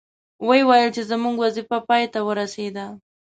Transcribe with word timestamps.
وې 0.47 0.59
ویل 0.69 0.89
چې 0.95 1.01
زموږ 1.11 1.35
وظیفه 1.39 1.77
پای 1.87 2.03
ته 2.13 2.19
ورسیده. 2.27 2.85